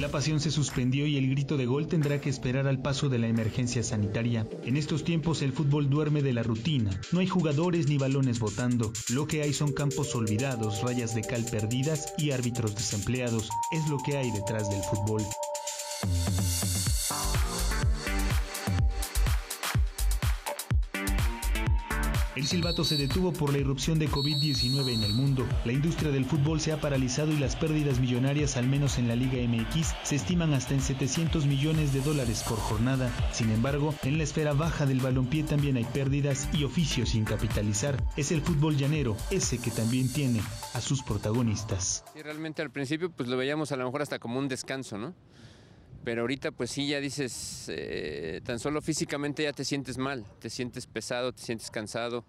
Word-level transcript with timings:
La 0.00 0.08
pasión 0.08 0.40
se 0.40 0.50
suspendió 0.50 1.06
y 1.06 1.18
el 1.18 1.28
grito 1.28 1.58
de 1.58 1.66
gol 1.66 1.86
tendrá 1.86 2.22
que 2.22 2.30
esperar 2.30 2.66
al 2.66 2.80
paso 2.80 3.10
de 3.10 3.18
la 3.18 3.28
emergencia 3.28 3.82
sanitaria. 3.82 4.48
En 4.64 4.78
estos 4.78 5.04
tiempos 5.04 5.42
el 5.42 5.52
fútbol 5.52 5.90
duerme 5.90 6.22
de 6.22 6.32
la 6.32 6.42
rutina. 6.42 6.90
No 7.12 7.20
hay 7.20 7.26
jugadores 7.26 7.86
ni 7.86 7.98
balones 7.98 8.38
votando. 8.38 8.94
Lo 9.10 9.26
que 9.26 9.42
hay 9.42 9.52
son 9.52 9.74
campos 9.74 10.14
olvidados, 10.14 10.80
rayas 10.80 11.14
de 11.14 11.20
cal 11.20 11.44
perdidas 11.44 12.14
y 12.16 12.30
árbitros 12.30 12.74
desempleados. 12.74 13.50
Es 13.72 13.90
lo 13.90 13.98
que 13.98 14.16
hay 14.16 14.30
detrás 14.30 14.70
del 14.70 14.80
fútbol. 14.84 15.22
El 22.40 22.46
silbato 22.46 22.84
se 22.84 22.96
detuvo 22.96 23.34
por 23.34 23.52
la 23.52 23.58
irrupción 23.58 23.98
de 23.98 24.08
COVID-19 24.08 24.94
en 24.94 25.02
el 25.02 25.12
mundo. 25.12 25.46
La 25.66 25.72
industria 25.72 26.10
del 26.10 26.24
fútbol 26.24 26.58
se 26.58 26.72
ha 26.72 26.80
paralizado 26.80 27.30
y 27.32 27.36
las 27.36 27.54
pérdidas 27.54 28.00
millonarias, 28.00 28.56
al 28.56 28.66
menos 28.66 28.96
en 28.96 29.08
la 29.08 29.14
Liga 29.14 29.46
MX, 29.46 29.94
se 30.04 30.16
estiman 30.16 30.54
hasta 30.54 30.72
en 30.72 30.80
700 30.80 31.44
millones 31.44 31.92
de 31.92 32.00
dólares 32.00 32.42
por 32.48 32.56
jornada. 32.56 33.12
Sin 33.30 33.50
embargo, 33.50 33.94
en 34.04 34.16
la 34.16 34.24
esfera 34.24 34.54
baja 34.54 34.86
del 34.86 35.00
balompié 35.00 35.42
también 35.42 35.76
hay 35.76 35.84
pérdidas 35.84 36.48
y 36.54 36.64
oficios 36.64 37.10
sin 37.10 37.26
capitalizar. 37.26 38.02
Es 38.16 38.32
el 38.32 38.40
fútbol 38.40 38.78
llanero, 38.78 39.18
ese 39.30 39.58
que 39.58 39.70
también 39.70 40.10
tiene 40.10 40.40
a 40.72 40.80
sus 40.80 41.02
protagonistas. 41.02 42.04
Y 42.18 42.22
realmente 42.22 42.62
al 42.62 42.70
principio 42.70 43.10
pues 43.10 43.28
lo 43.28 43.36
veíamos 43.36 43.70
a 43.70 43.76
lo 43.76 43.84
mejor 43.84 44.00
hasta 44.00 44.18
como 44.18 44.38
un 44.38 44.48
descanso, 44.48 44.96
¿no? 44.96 45.14
Pero 46.04 46.22
ahorita 46.22 46.50
pues 46.50 46.70
sí 46.70 46.88
ya 46.88 47.00
dices, 47.00 47.66
eh, 47.68 48.40
tan 48.44 48.58
solo 48.58 48.80
físicamente 48.80 49.42
ya 49.42 49.52
te 49.52 49.64
sientes 49.64 49.98
mal, 49.98 50.24
te 50.38 50.48
sientes 50.48 50.86
pesado, 50.86 51.32
te 51.32 51.42
sientes 51.42 51.70
cansado, 51.70 52.24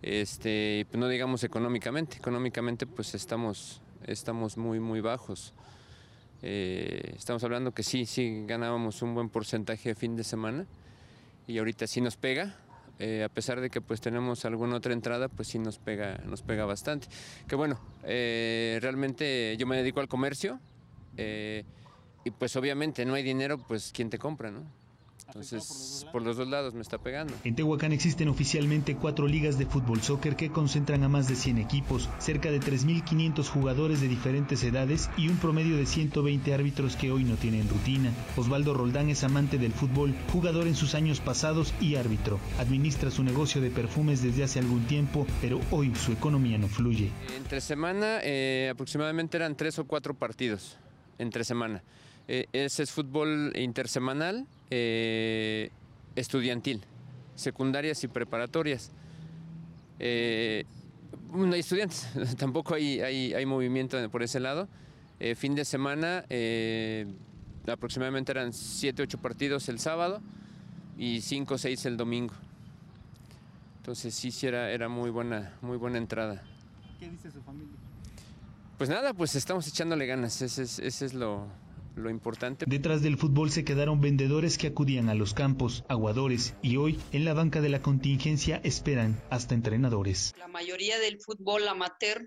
este, 0.00 0.86
pues 0.90 0.98
no 0.98 1.08
digamos 1.08 1.44
económicamente, 1.44 2.16
económicamente 2.16 2.86
pues 2.86 3.14
estamos, 3.14 3.80
estamos 4.06 4.56
muy 4.56 4.80
muy 4.80 5.00
bajos. 5.00 5.52
Eh, 6.44 7.14
estamos 7.16 7.44
hablando 7.44 7.72
que 7.72 7.84
sí, 7.84 8.04
sí 8.04 8.44
ganábamos 8.46 9.00
un 9.02 9.14
buen 9.14 9.28
porcentaje 9.28 9.90
de 9.90 9.94
fin 9.94 10.16
de 10.16 10.24
semana 10.24 10.66
y 11.46 11.58
ahorita 11.58 11.86
sí 11.86 12.00
nos 12.00 12.16
pega, 12.16 12.56
eh, 12.98 13.22
a 13.22 13.28
pesar 13.28 13.60
de 13.60 13.70
que 13.70 13.80
pues 13.80 14.00
tenemos 14.00 14.44
alguna 14.44 14.76
otra 14.76 14.92
entrada, 14.92 15.28
pues 15.28 15.48
sí 15.48 15.58
nos 15.58 15.78
pega, 15.78 16.18
nos 16.24 16.42
pega 16.42 16.64
bastante. 16.64 17.06
Que 17.46 17.54
bueno, 17.54 17.78
realmente 18.02 19.56
yo 19.56 19.66
me 19.66 19.76
dedico 19.76 20.00
al 20.00 20.08
comercio 20.08 20.58
y 22.24 22.30
pues 22.30 22.56
obviamente 22.56 23.04
no 23.04 23.14
hay 23.14 23.22
dinero, 23.22 23.58
pues 23.58 23.92
¿quién 23.94 24.10
te 24.10 24.18
compra, 24.18 24.50
no? 24.50 24.64
Entonces, 25.34 26.06
por 26.12 26.20
los, 26.20 26.36
dos 26.36 26.46
lados 26.46 26.74
me 26.74 26.82
está 26.82 26.98
pegando. 26.98 27.32
En 27.44 27.54
Tehuacán 27.54 27.92
existen 27.92 28.28
oficialmente 28.28 28.96
cuatro 28.96 29.26
ligas 29.26 29.56
de 29.58 29.64
fútbol 29.64 30.02
soccer 30.02 30.36
que 30.36 30.50
concentran 30.50 31.04
a 31.04 31.08
más 31.08 31.26
de 31.26 31.36
100 31.36 31.56
equipos, 31.56 32.10
cerca 32.18 32.50
de 32.50 32.60
3.500 32.60 33.48
jugadores 33.48 34.02
de 34.02 34.08
diferentes 34.08 34.62
edades 34.62 35.08
y 35.16 35.28
un 35.28 35.38
promedio 35.38 35.78
de 35.78 35.86
120 35.86 36.52
árbitros 36.52 36.96
que 36.96 37.10
hoy 37.10 37.24
no 37.24 37.36
tienen 37.36 37.66
rutina. 37.66 38.12
Osvaldo 38.36 38.74
Roldán 38.74 39.08
es 39.08 39.24
amante 39.24 39.56
del 39.56 39.72
fútbol, 39.72 40.14
jugador 40.30 40.66
en 40.66 40.74
sus 40.74 40.94
años 40.94 41.20
pasados 41.20 41.72
y 41.80 41.96
árbitro. 41.96 42.38
Administra 42.58 43.10
su 43.10 43.24
negocio 43.24 43.62
de 43.62 43.70
perfumes 43.70 44.22
desde 44.22 44.44
hace 44.44 44.58
algún 44.58 44.86
tiempo, 44.86 45.26
pero 45.40 45.60
hoy 45.70 45.94
su 45.94 46.12
economía 46.12 46.58
no 46.58 46.68
fluye. 46.68 47.10
Entre 47.38 47.62
semana 47.62 48.18
eh, 48.22 48.68
aproximadamente 48.70 49.38
eran 49.38 49.56
tres 49.56 49.78
o 49.78 49.86
cuatro 49.86 50.12
partidos, 50.12 50.76
entre 51.18 51.42
semana. 51.42 51.82
Eh, 52.28 52.46
ese 52.52 52.84
es 52.84 52.90
fútbol 52.90 53.52
intersemanal, 53.56 54.46
eh, 54.70 55.70
estudiantil, 56.14 56.82
secundarias 57.34 58.04
y 58.04 58.08
preparatorias. 58.08 58.92
Eh, 59.98 60.64
no 61.32 61.52
hay 61.52 61.60
estudiantes, 61.60 62.08
tampoco 62.38 62.74
hay, 62.74 63.00
hay, 63.00 63.46
movimiento 63.46 63.98
por 64.10 64.22
ese 64.22 64.40
lado. 64.40 64.68
fin 65.36 65.54
de 65.54 65.64
semana, 65.64 66.24
aproximadamente 67.66 68.32
eran 68.32 68.52
7, 68.52 69.02
8 69.02 69.18
partidos 69.18 69.68
el 69.68 69.78
sábado 69.78 70.20
y 70.98 71.20
5 71.20 71.54
o 71.54 71.58
6 71.58 71.86
el 71.86 71.96
domingo. 71.96 72.34
Entonces 73.78 74.14
sí, 74.14 74.30
sí 74.30 74.46
era, 74.46 74.70
era 74.70 74.88
muy, 74.88 75.10
buena, 75.10 75.54
muy 75.60 75.76
buena 75.76 75.98
entrada. 75.98 76.42
¿Qué 77.00 77.08
dice 77.08 77.30
su 77.30 77.42
familia? 77.42 77.74
Pues 78.78 78.90
nada, 78.90 79.12
pues 79.12 79.34
estamos 79.34 79.66
echándole 79.68 80.06
ganas, 80.06 80.40
ese 80.42 80.62
es 81.04 81.14
lo, 81.14 81.46
lo 81.94 82.10
importante. 82.10 82.64
Detrás 82.68 83.02
del 83.02 83.16
fútbol 83.16 83.50
se 83.50 83.64
quedaron 83.64 84.00
vendedores 84.00 84.58
que 84.58 84.68
acudían 84.68 85.08
a 85.08 85.14
los 85.14 85.34
campos, 85.34 85.84
aguadores 85.88 86.54
y 86.62 86.76
hoy 86.76 86.98
en 87.12 87.24
la 87.24 87.34
banca 87.34 87.60
de 87.60 87.68
la 87.68 87.82
contingencia 87.82 88.60
esperan 88.64 89.22
hasta 89.30 89.54
entrenadores. 89.54 90.34
La 90.38 90.48
mayoría 90.48 90.98
del 90.98 91.20
fútbol 91.20 91.66
amateur 91.68 92.26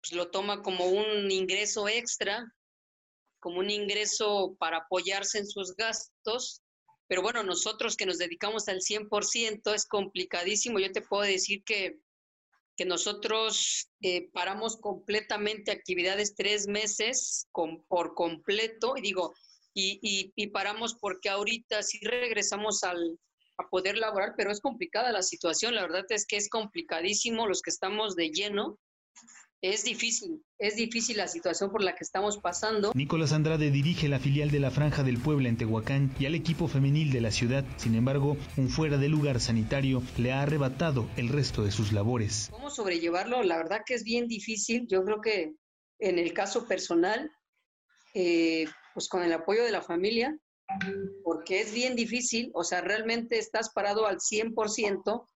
pues, 0.00 0.12
lo 0.12 0.30
toma 0.30 0.62
como 0.62 0.86
un 0.86 1.30
ingreso 1.30 1.88
extra, 1.88 2.52
como 3.40 3.60
un 3.60 3.70
ingreso 3.70 4.56
para 4.58 4.78
apoyarse 4.78 5.38
en 5.38 5.46
sus 5.46 5.74
gastos. 5.76 6.62
Pero 7.08 7.22
bueno, 7.22 7.42
nosotros 7.42 7.96
que 7.96 8.06
nos 8.06 8.18
dedicamos 8.18 8.68
al 8.68 8.80
100% 8.80 9.74
es 9.74 9.86
complicadísimo. 9.86 10.78
Yo 10.78 10.90
te 10.90 11.02
puedo 11.02 11.22
decir 11.22 11.62
que 11.64 11.98
que 12.76 12.84
nosotros 12.84 13.90
eh, 14.02 14.28
paramos 14.32 14.76
completamente 14.76 15.70
actividades 15.70 16.34
tres 16.34 16.68
meses 16.68 17.48
por 17.88 18.14
completo, 18.14 18.94
y 18.96 19.00
digo, 19.00 19.34
y, 19.74 20.32
y, 20.34 20.46
paramos 20.48 20.94
porque 20.94 21.28
ahorita 21.28 21.82
sí 21.82 21.98
regresamos 22.02 22.82
al, 22.82 23.18
a 23.58 23.68
poder 23.68 23.98
laborar, 23.98 24.34
pero 24.36 24.50
es 24.50 24.60
complicada 24.60 25.12
la 25.12 25.22
situación, 25.22 25.74
la 25.74 25.82
verdad 25.82 26.06
es 26.08 26.26
que 26.26 26.36
es 26.36 26.48
complicadísimo 26.48 27.46
los 27.46 27.60
que 27.60 27.70
estamos 27.70 28.16
de 28.16 28.30
lleno, 28.30 28.78
es 29.62 29.84
difícil, 29.84 30.42
es 30.58 30.76
difícil 30.76 31.16
la 31.16 31.28
situación 31.28 31.70
por 31.70 31.82
la 31.82 31.94
que 31.94 32.04
estamos 32.04 32.38
pasando. 32.38 32.92
Nicolás 32.94 33.32
Andrade 33.32 33.70
dirige 33.70 34.08
la 34.08 34.18
filial 34.18 34.50
de 34.50 34.60
la 34.60 34.70
Franja 34.70 35.02
del 35.02 35.18
Puebla 35.18 35.48
en 35.48 35.56
Tehuacán 35.56 36.14
y 36.18 36.26
al 36.26 36.34
equipo 36.34 36.68
femenil 36.68 37.12
de 37.12 37.20
la 37.20 37.30
ciudad. 37.30 37.64
Sin 37.76 37.94
embargo, 37.94 38.36
un 38.56 38.68
fuera 38.68 38.98
de 38.98 39.08
lugar 39.08 39.40
sanitario 39.40 40.02
le 40.18 40.32
ha 40.32 40.42
arrebatado 40.42 41.08
el 41.16 41.28
resto 41.28 41.64
de 41.64 41.70
sus 41.70 41.92
labores. 41.92 42.48
¿Cómo 42.50 42.70
sobrellevarlo? 42.70 43.42
La 43.42 43.56
verdad 43.56 43.82
que 43.84 43.94
es 43.94 44.04
bien 44.04 44.28
difícil. 44.28 44.86
Yo 44.88 45.04
creo 45.04 45.20
que 45.20 45.54
en 45.98 46.18
el 46.18 46.32
caso 46.32 46.66
personal, 46.66 47.30
eh, 48.14 48.66
pues 48.94 49.08
con 49.08 49.22
el 49.22 49.32
apoyo 49.32 49.64
de 49.64 49.72
la 49.72 49.82
familia, 49.82 50.38
porque 51.22 51.60
es 51.60 51.72
bien 51.72 51.94
difícil, 51.94 52.50
o 52.54 52.64
sea, 52.64 52.80
realmente 52.80 53.38
estás 53.38 53.70
parado 53.70 54.06
al 54.06 54.18
100%, 54.18 55.26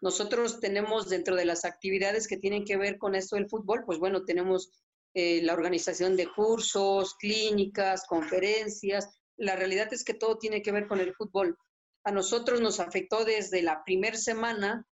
nosotros 0.00 0.60
tenemos 0.60 1.08
dentro 1.08 1.36
de 1.36 1.44
las 1.44 1.64
actividades 1.64 2.26
que 2.26 2.38
tienen 2.38 2.64
que 2.64 2.76
ver 2.76 2.98
con 2.98 3.14
esto 3.14 3.36
del 3.36 3.48
fútbol, 3.48 3.84
pues 3.84 3.98
bueno, 3.98 4.24
tenemos 4.24 4.70
eh, 5.14 5.42
la 5.42 5.54
organización 5.54 6.16
de 6.16 6.28
cursos, 6.28 7.14
clínicas, 7.16 8.06
conferencias. 8.06 9.08
La 9.36 9.56
realidad 9.56 9.92
es 9.92 10.04
que 10.04 10.14
todo 10.14 10.38
tiene 10.38 10.62
que 10.62 10.72
ver 10.72 10.86
con 10.86 11.00
el 11.00 11.14
fútbol. 11.14 11.58
A 12.04 12.12
nosotros 12.12 12.60
nos 12.60 12.80
afectó 12.80 13.24
desde 13.24 13.62
la 13.62 13.82
primera 13.84 14.16
semana 14.16 14.86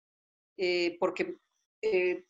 eh, 0.59 0.97
porque 0.99 1.39
eh, 1.83 2.25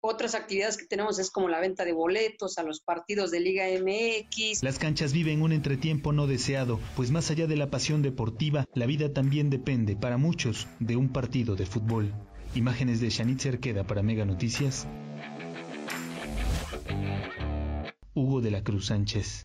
otras 0.00 0.34
actividades 0.34 0.76
que 0.76 0.86
tenemos 0.86 1.18
es 1.18 1.30
como 1.30 1.48
la 1.48 1.60
venta 1.60 1.84
de 1.84 1.92
boletos 1.92 2.58
a 2.58 2.62
los 2.62 2.80
partidos 2.80 3.30
de 3.30 3.40
Liga 3.40 3.64
MX. 3.66 4.62
Las 4.62 4.78
canchas 4.78 5.12
viven 5.12 5.42
un 5.42 5.52
entretiempo 5.52 6.12
no 6.12 6.26
deseado, 6.26 6.80
pues 6.96 7.10
más 7.10 7.30
allá 7.30 7.46
de 7.46 7.56
la 7.56 7.70
pasión 7.70 8.02
deportiva, 8.02 8.66
la 8.74 8.86
vida 8.86 9.12
también 9.12 9.50
depende, 9.50 9.96
para 9.96 10.16
muchos, 10.16 10.68
de 10.78 10.96
un 10.96 11.12
partido 11.12 11.56
de 11.56 11.66
fútbol. 11.66 12.12
Imágenes 12.54 13.00
de 13.00 13.10
Shanit 13.10 13.40
Cerqueda 13.40 13.84
para 13.84 14.02
Mega 14.02 14.24
Noticias. 14.24 14.86
Hugo 18.14 18.40
de 18.40 18.50
la 18.50 18.62
Cruz 18.62 18.86
Sánchez. 18.86 19.44